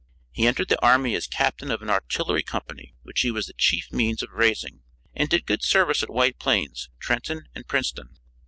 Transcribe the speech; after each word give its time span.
He 0.31 0.47
entered 0.47 0.67
the 0.69 0.81
army 0.83 1.13
as 1.13 1.27
captain 1.27 1.69
of 1.69 1.83
an 1.83 1.89
artillery 1.91 2.41
company 2.41 2.95
which 3.03 3.19
he 3.21 3.29
was 3.29 3.45
the 3.45 3.53
chief 3.53 3.91
means 3.93 4.23
of 4.23 4.31
raising, 4.31 4.81
and 5.13 5.29
did 5.29 5.45
good 5.45 5.61
service 5.61 6.01
at 6.01 6.09
White 6.09 6.39
Plains, 6.39 6.89
Trenton 6.99 7.43
and 7.53 7.67
Princeton. 7.67 8.17